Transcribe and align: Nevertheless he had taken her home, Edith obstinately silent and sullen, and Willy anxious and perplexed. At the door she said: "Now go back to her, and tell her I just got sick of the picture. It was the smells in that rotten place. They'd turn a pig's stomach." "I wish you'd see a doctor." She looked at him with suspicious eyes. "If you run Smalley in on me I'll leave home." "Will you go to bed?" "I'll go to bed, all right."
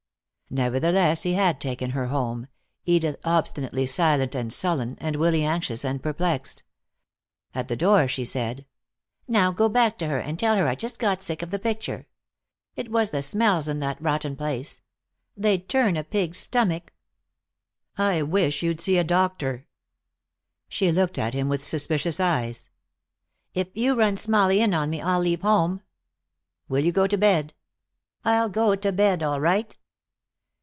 Nevertheless 0.53 1.23
he 1.23 1.35
had 1.35 1.61
taken 1.61 1.91
her 1.91 2.07
home, 2.07 2.47
Edith 2.85 3.15
obstinately 3.23 3.85
silent 3.87 4.35
and 4.35 4.51
sullen, 4.51 4.97
and 4.99 5.15
Willy 5.15 5.45
anxious 5.45 5.85
and 5.85 6.03
perplexed. 6.03 6.63
At 7.55 7.69
the 7.69 7.77
door 7.77 8.05
she 8.09 8.25
said: 8.25 8.65
"Now 9.29 9.53
go 9.53 9.69
back 9.69 9.97
to 9.99 10.07
her, 10.09 10.17
and 10.19 10.37
tell 10.37 10.57
her 10.57 10.67
I 10.67 10.75
just 10.75 10.99
got 10.99 11.21
sick 11.21 11.41
of 11.41 11.51
the 11.51 11.57
picture. 11.59 12.05
It 12.75 12.91
was 12.91 13.11
the 13.11 13.21
smells 13.21 13.69
in 13.69 13.79
that 13.79 14.01
rotten 14.01 14.35
place. 14.35 14.81
They'd 15.37 15.69
turn 15.69 15.95
a 15.95 16.03
pig's 16.03 16.39
stomach." 16.39 16.91
"I 17.97 18.21
wish 18.21 18.61
you'd 18.61 18.81
see 18.81 18.97
a 18.97 19.05
doctor." 19.05 19.67
She 20.67 20.91
looked 20.91 21.17
at 21.17 21.33
him 21.33 21.47
with 21.47 21.63
suspicious 21.63 22.19
eyes. 22.19 22.69
"If 23.53 23.67
you 23.73 23.95
run 23.95 24.17
Smalley 24.17 24.59
in 24.59 24.73
on 24.73 24.89
me 24.89 24.99
I'll 24.99 25.21
leave 25.21 25.43
home." 25.43 25.81
"Will 26.67 26.83
you 26.83 26.91
go 26.91 27.07
to 27.07 27.17
bed?" 27.17 27.53
"I'll 28.25 28.49
go 28.49 28.75
to 28.75 28.91
bed, 28.91 29.23
all 29.23 29.39
right." 29.39 29.77